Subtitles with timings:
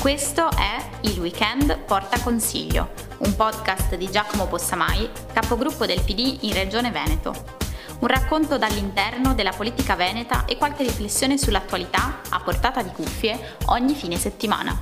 [0.00, 6.54] Questo è Il Weekend Porta Consiglio, un podcast di Giacomo Possamai, capogruppo del PD in
[6.54, 7.34] Regione Veneto.
[8.00, 13.92] Un racconto dall'interno della politica veneta e qualche riflessione sull'attualità a portata di cuffie ogni
[13.92, 14.74] fine settimana.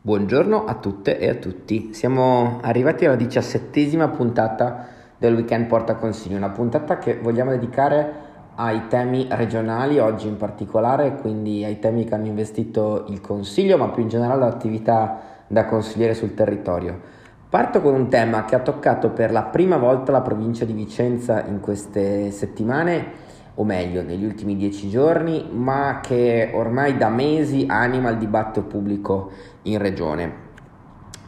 [0.00, 1.92] Buongiorno a tutte e a tutti.
[1.92, 4.88] Siamo arrivati alla diciassettesima puntata
[5.18, 8.25] del Weekend Porta Consiglio, una puntata che vogliamo dedicare
[8.56, 13.88] ai temi regionali oggi in particolare, quindi ai temi che hanno investito il Consiglio, ma
[13.88, 17.00] più in generale l'attività da consigliere sul territorio.
[17.48, 21.44] Parto con un tema che ha toccato per la prima volta la provincia di Vicenza
[21.44, 23.24] in queste settimane,
[23.54, 29.30] o meglio negli ultimi dieci giorni, ma che ormai da mesi anima il dibattito pubblico
[29.62, 30.44] in regione.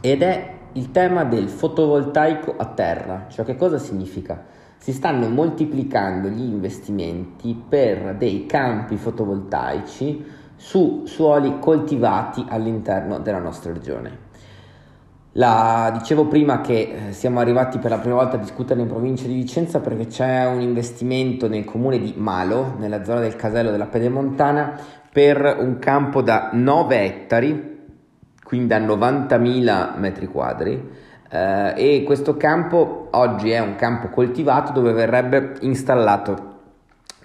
[0.01, 4.57] Ed è il tema del fotovoltaico a terra, cioè che cosa significa?
[4.79, 13.73] Si stanno moltiplicando gli investimenti per dei campi fotovoltaici su suoli coltivati all'interno della nostra
[13.73, 14.27] regione.
[15.33, 19.27] La, dicevo prima che eh, siamo arrivati per la prima volta a discutere in provincia
[19.27, 23.85] di Vicenza perché c'è un investimento nel comune di Malo, nella zona del casello della
[23.85, 24.79] Pedemontana,
[25.11, 27.77] per un campo da 9 ettari,
[28.43, 30.89] quindi da 90.000 metri quadri,
[31.29, 36.47] eh, e questo campo oggi è un campo coltivato dove verrebbe installato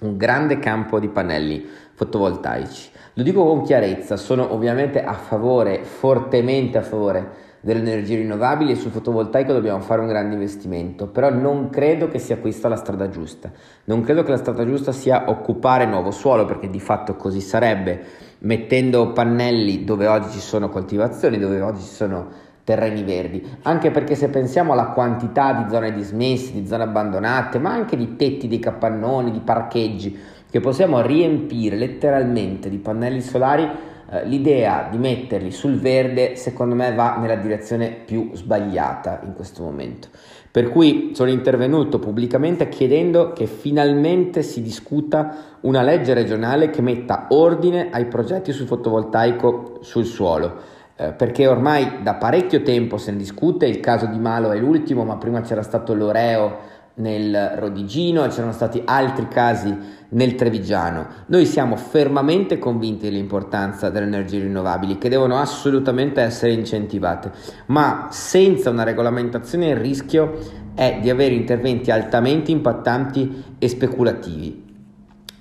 [0.01, 2.91] un grande campo di pannelli fotovoltaici.
[3.15, 8.75] Lo dico con chiarezza, sono ovviamente a favore, fortemente a favore delle energie rinnovabili e
[8.75, 13.09] sul fotovoltaico dobbiamo fare un grande investimento, però non credo che sia questa la strada
[13.09, 13.51] giusta.
[13.85, 18.03] Non credo che la strada giusta sia occupare nuovo suolo, perché di fatto così sarebbe,
[18.41, 22.27] mettendo pannelli dove oggi ci sono coltivazioni, dove oggi ci sono
[22.65, 27.71] terreni verdi, anche perché se pensiamo alla quantità di zone dismesse, di zone abbandonate, ma
[27.71, 30.19] anche di tetti, di capannoni, di parcheggi
[30.51, 33.69] che possiamo riempire letteralmente di pannelli solari,
[34.11, 39.63] eh, l'idea di metterli sul verde secondo me va nella direzione più sbagliata in questo
[39.63, 40.09] momento.
[40.51, 47.27] Per cui sono intervenuto pubblicamente chiedendo che finalmente si discuta una legge regionale che metta
[47.31, 53.19] ordine ai progetti sul fotovoltaico sul suolo eh, perché ormai da parecchio tempo se ne
[53.19, 58.29] discute, il caso di Malo è l'ultimo, ma prima c'era stato l'Oreo nel Rodigino e
[58.29, 59.77] c'erano stati altri casi
[60.11, 61.07] nel Trevigiano.
[61.27, 67.33] Noi siamo fermamente convinti dell'importanza delle energie rinnovabili che devono assolutamente essere incentivate,
[67.67, 74.63] ma senza una regolamentazione il rischio è di avere interventi altamente impattanti e speculativi.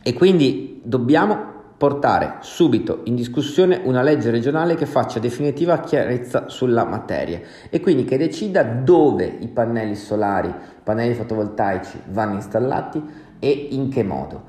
[0.02, 1.53] E quindi dobbiamo
[1.84, 8.06] portare subito in discussione una legge regionale che faccia definitiva chiarezza sulla materia e quindi
[8.06, 10.50] che decida dove i pannelli solari,
[10.82, 13.04] pannelli fotovoltaici vanno installati
[13.38, 14.44] e in che modo.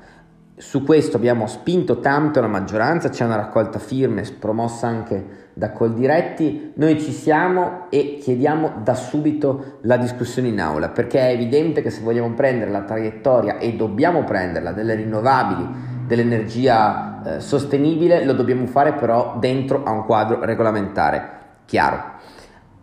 [0.55, 6.71] Su questo abbiamo spinto tanto la maggioranza, c'è una raccolta firme promossa anche da Coldiretti,
[6.75, 11.89] noi ci siamo e chiediamo da subito la discussione in aula perché è evidente che
[11.89, 15.67] se vogliamo prendere la traiettoria e dobbiamo prenderla delle rinnovabili,
[16.07, 21.29] dell'energia eh, sostenibile, lo dobbiamo fare però dentro a un quadro regolamentare
[21.65, 22.13] chiaro.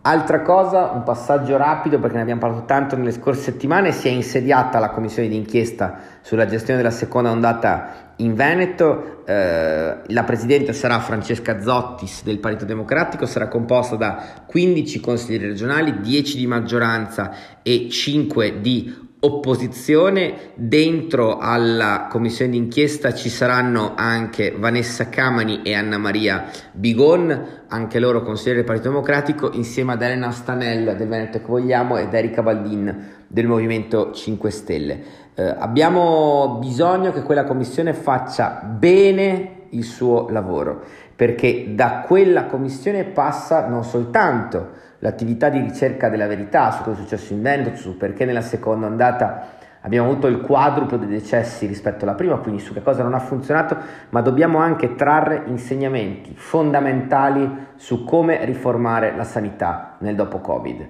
[0.05, 4.11] Altra cosa, un passaggio rapido perché ne abbiamo parlato tanto nelle scorse settimane, si è
[4.11, 10.99] insediata la commissione d'inchiesta sulla gestione della seconda ondata in Veneto, eh, la presidente sarà
[10.99, 17.31] Francesca Zottis del Partito Democratico, sarà composta da 15 consiglieri regionali, 10 di maggioranza
[17.63, 20.51] e 5 di opposizione.
[20.55, 28.21] Dentro alla commissione d'inchiesta ci saranno anche Vanessa Camani e Anna Maria Bigon, anche loro
[28.21, 33.11] consiglieri del Partito Democratico, insieme ad Elena Stanella del Veneto che vogliamo ed Erika Baldin
[33.27, 35.03] del Movimento 5 Stelle.
[35.35, 40.83] Eh, abbiamo bisogno che quella commissione faccia bene il suo lavoro,
[41.15, 47.01] perché da quella commissione passa non soltanto l'attività di ricerca della verità su cosa è
[47.01, 49.47] successo in Veneto, su perché nella seconda ondata
[49.81, 53.19] abbiamo avuto il quadruplo dei decessi rispetto alla prima, quindi su che cosa non ha
[53.19, 53.75] funzionato,
[54.09, 60.87] ma dobbiamo anche trarre insegnamenti fondamentali su come riformare la sanità nel dopo Covid.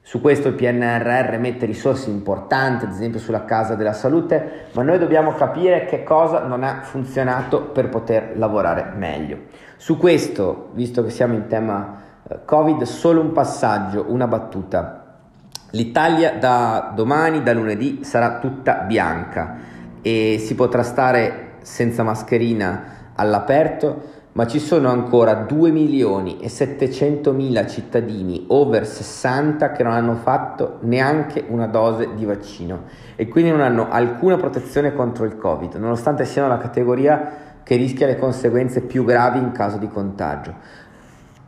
[0.00, 4.98] Su questo il PNRR mette risorse importanti, ad esempio sulla casa della salute, ma noi
[4.98, 9.38] dobbiamo capire che cosa non ha funzionato per poter lavorare meglio.
[9.76, 12.08] Su questo, visto che siamo in tema
[12.44, 15.18] Covid, solo un passaggio, una battuta.
[15.72, 19.56] L'Italia da domani, da lunedì, sarà tutta bianca
[20.02, 22.82] e si potrà stare senza mascherina
[23.14, 29.92] all'aperto, ma ci sono ancora 2 milioni e 700 mila cittadini over 60 che non
[29.92, 32.84] hanno fatto neanche una dose di vaccino
[33.16, 38.06] e quindi non hanno alcuna protezione contro il Covid, nonostante siano la categoria che rischia
[38.06, 40.54] le conseguenze più gravi in caso di contagio.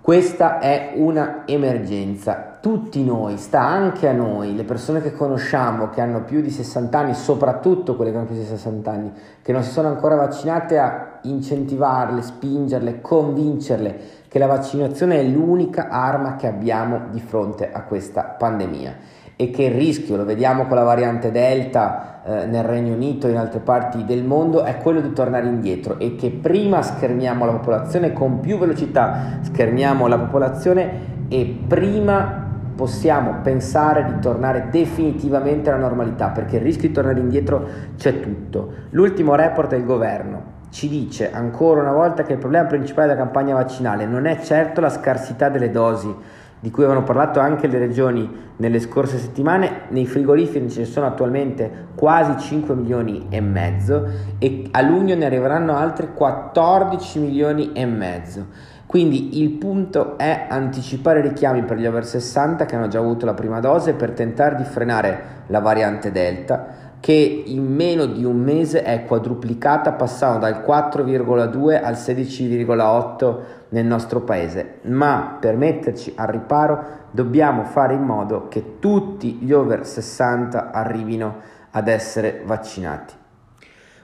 [0.02, 2.58] Questa è una emergenza.
[2.60, 6.98] Tutti noi, sta anche a noi, le persone che conosciamo che hanno più di 60
[6.98, 10.76] anni, soprattutto quelle che hanno più di 60 anni, che non si sono ancora vaccinate,
[10.76, 17.82] a incentivarle, spingerle, convincerle che la vaccinazione è l'unica arma che abbiamo di fronte a
[17.82, 22.94] questa pandemia e che il rischio, lo vediamo con la variante Delta eh, nel Regno
[22.94, 26.80] Unito e in altre parti del mondo, è quello di tornare indietro e che prima
[26.80, 34.68] schermiamo la popolazione, con più velocità schermiamo la popolazione e prima possiamo pensare di tornare
[34.70, 37.66] definitivamente alla normalità, perché il rischio di tornare indietro
[37.96, 38.72] c'è tutto.
[38.90, 43.54] L'ultimo report del governo ci dice ancora una volta che il problema principale della campagna
[43.54, 46.14] vaccinale non è certo la scarsità delle dosi,
[46.62, 51.06] di cui avevano parlato anche le regioni nelle scorse settimane, nei frigoriferi ce ne sono
[51.06, 54.06] attualmente quasi 5 milioni e mezzo
[54.38, 58.46] e a luglio ne arriveranno altri 14 milioni e mezzo.
[58.86, 63.26] Quindi il punto è anticipare i richiami per gli over 60 che hanno già avuto
[63.26, 68.38] la prima dose per tentare di frenare la variante Delta che in meno di un
[68.38, 73.38] mese è quadruplicata passando dal 4,2 al 16,8
[73.70, 74.74] nel nostro paese.
[74.82, 81.40] Ma per metterci al riparo dobbiamo fare in modo che tutti gli over 60 arrivino
[81.72, 83.14] ad essere vaccinati.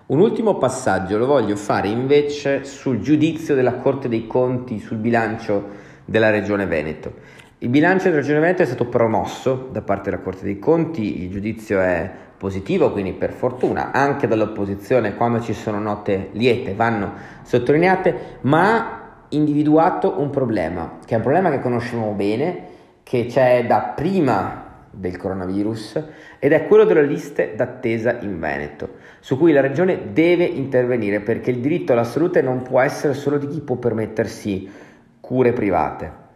[0.06, 5.66] Un ultimo passaggio lo voglio fare invece sul giudizio della Corte dei Conti sul bilancio
[6.04, 7.12] della Regione Veneto.
[7.58, 11.30] Il bilancio della Regione Veneto è stato promosso da parte della Corte dei Conti, il
[11.30, 17.12] giudizio è positivo, quindi per fortuna anche dall'opposizione quando ci sono note liete vanno
[17.42, 18.98] sottolineate, ma ha
[19.30, 22.62] individuato un problema, che è un problema che conosciamo bene,
[23.02, 26.02] che c'è da prima del coronavirus
[26.38, 31.50] ed è quello delle liste d'attesa in Veneto, su cui la regione deve intervenire perché
[31.50, 34.70] il diritto alla salute non può essere solo di chi può permettersi
[35.20, 36.27] cure private.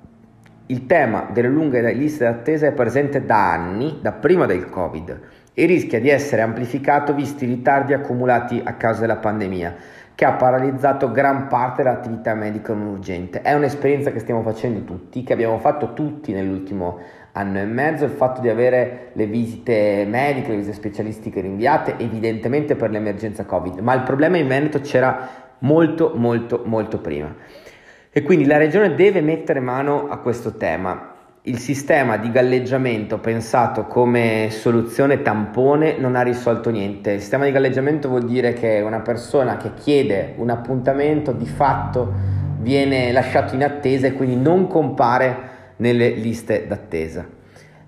[0.73, 5.21] Il tema delle lunghe liste d'attesa è presente da anni, da prima del Covid,
[5.53, 9.75] e rischia di essere amplificato visti i ritardi accumulati a causa della pandemia,
[10.15, 13.43] che ha paralizzato gran parte dell'attività medica non urgente.
[13.43, 17.01] È un'esperienza che stiamo facendo tutti, che abbiamo fatto tutti nell'ultimo
[17.33, 22.77] anno e mezzo, il fatto di avere le visite mediche, le visite specialistiche rinviate, evidentemente
[22.77, 25.29] per l'emergenza Covid, ma il problema in Veneto c'era
[25.59, 27.71] molto molto molto prima.
[28.13, 31.13] E quindi la regione deve mettere mano a questo tema
[31.47, 37.13] il sistema di galleggiamento pensato come soluzione tampone non ha risolto niente.
[37.13, 42.13] Il sistema di galleggiamento vuol dire che una persona che chiede un appuntamento di fatto
[42.61, 47.27] viene lasciato in attesa e quindi non compare nelle liste d'attesa.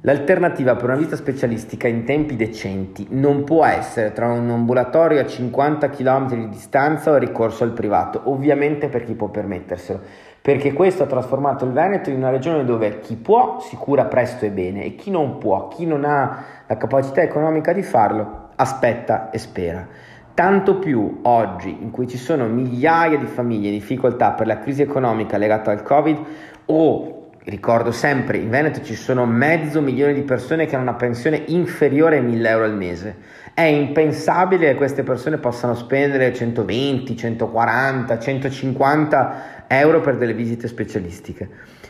[0.07, 5.27] L'alternativa per una visita specialistica in tempi decenti non può essere tra un ambulatorio a
[5.27, 10.01] 50 km di distanza o il ricorso al privato, ovviamente per chi può permetterselo
[10.45, 14.45] perché questo ha trasformato il Veneto in una regione dove chi può si cura presto
[14.45, 19.31] e bene e chi non può, chi non ha la capacità economica di farlo, aspetta
[19.31, 19.89] e spera.
[20.35, 24.83] Tanto più oggi in cui ci sono migliaia di famiglie in difficoltà per la crisi
[24.83, 26.19] economica legata al Covid
[26.67, 31.45] o ricordo sempre, in Veneto ci sono mezzo milione di persone che hanno una pensione
[31.47, 33.17] inferiore ai 1000 euro al mese.
[33.53, 41.49] È impensabile che queste persone possano spendere 120, 140, 150 euro per delle visite specialistiche.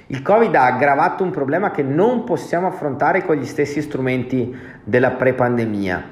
[0.09, 5.13] Il Covid ha aggravato un problema che non possiamo affrontare con gli stessi strumenti della
[5.13, 6.11] pre-pandemia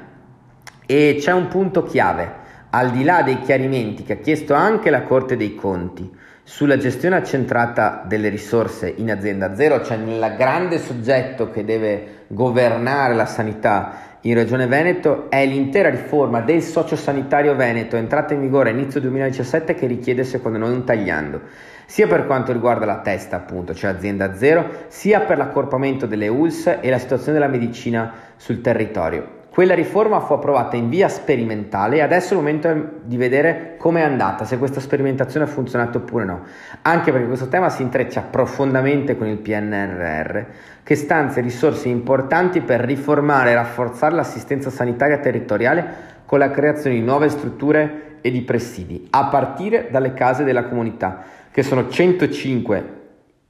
[0.87, 2.41] e c'è un punto chiave,
[2.75, 6.11] al di là dei chiarimenti che ha chiesto anche la Corte dei Conti
[6.43, 13.15] sulla gestione accentrata delle risorse in azienda zero, cioè nel grande soggetto che deve governare
[13.15, 18.73] la sanità in Regione Veneto è l'intera riforma del sociosanitario veneto entrata in vigore a
[18.73, 21.41] inizio 2017 che richiede secondo noi un tagliando,
[21.87, 26.79] sia per quanto riguarda la testa appunto, cioè azienda zero, sia per l'accorpamento delle ULS
[26.81, 29.41] e la situazione della medicina sul territorio.
[29.53, 34.01] Quella riforma fu approvata in via sperimentale e adesso è il momento di vedere come
[34.01, 36.41] è andata, se questa sperimentazione ha funzionato oppure no,
[36.81, 40.41] anche perché questo tema si intreccia profondamente con il PNRR,
[40.83, 45.85] che stanzia risorse importanti per riformare e rafforzare l'assistenza sanitaria territoriale
[46.25, 51.25] con la creazione di nuove strutture e di presidi, a partire dalle case della comunità,
[51.51, 53.01] che sono 105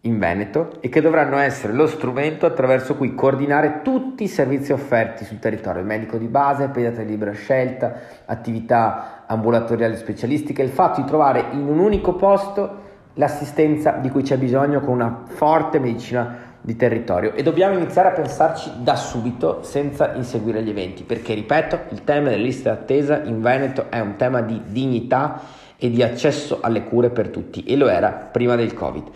[0.04, 5.24] in Veneto e che dovranno essere lo strumento attraverso cui coordinare tutti i servizi offerti
[5.24, 7.94] sul territorio, il medico di base, pediatria di libera scelta,
[8.24, 14.38] attività ambulatoriali specialistiche, il fatto di trovare in un unico posto l'assistenza di cui c'è
[14.38, 20.14] bisogno con una forte medicina di territorio e dobbiamo iniziare a pensarci da subito senza
[20.14, 24.40] inseguire gli eventi perché ripeto il tema delle liste d'attesa in Veneto è un tema
[24.40, 25.40] di dignità
[25.76, 29.10] e di accesso alle cure per tutti e lo era prima del Covid.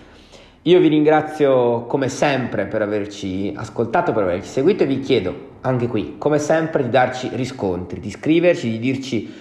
[0.67, 5.87] Io vi ringrazio come sempre per averci ascoltato, per averci seguito e vi chiedo anche
[5.87, 9.33] qui, come sempre, di darci riscontri, di scriverci, di dirci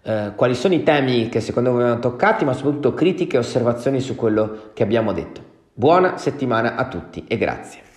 [0.00, 4.00] eh, quali sono i temi che secondo voi vanno toccati, ma soprattutto critiche e osservazioni
[4.00, 5.42] su quello che abbiamo detto.
[5.74, 7.89] Buona settimana a tutti e grazie.